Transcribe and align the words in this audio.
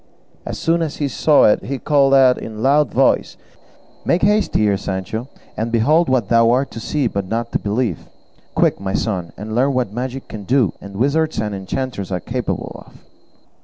As 0.47 0.57
soon 0.57 0.81
as 0.81 0.97
he 0.97 1.07
saw 1.07 1.43
it 1.43 1.63
he 1.65 1.77
called 1.77 2.15
out 2.15 2.39
in 2.39 2.55
a 2.55 2.59
loud 2.59 2.91
voice, 2.91 3.37
"Make 4.03 4.23
haste 4.23 4.55
here, 4.55 4.75
Sancho, 4.75 5.27
and 5.55 5.71
behold 5.71 6.09
what 6.09 6.27
thou 6.27 6.49
art 6.49 6.71
to 6.71 6.79
see 6.79 7.05
but 7.05 7.27
not 7.27 7.51
to 7.51 7.59
believe; 7.59 8.07
quick, 8.55 8.79
my 8.79 8.95
son, 8.95 9.31
and 9.37 9.53
learn 9.53 9.75
what 9.75 9.93
magic 9.93 10.27
can 10.27 10.43
do, 10.43 10.73
and 10.81 10.95
wizards 10.95 11.37
and 11.37 11.53
enchanters 11.53 12.11
are 12.11 12.19
capable 12.19 12.83
of." 12.87 13.03